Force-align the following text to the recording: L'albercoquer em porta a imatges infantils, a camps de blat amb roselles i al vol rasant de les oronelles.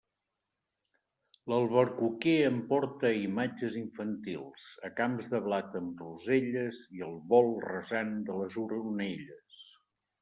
L'albercoquer 1.51 2.33
em 2.45 2.57
porta 2.71 3.05
a 3.09 3.19
imatges 3.25 3.77
infantils, 3.81 4.65
a 4.89 4.93
camps 5.01 5.27
de 5.35 5.43
blat 5.49 5.79
amb 5.81 6.01
roselles 6.05 6.83
i 7.01 7.05
al 7.11 7.17
vol 7.35 7.55
rasant 7.67 8.13
de 8.31 8.41
les 8.43 8.59
oronelles. 8.67 9.63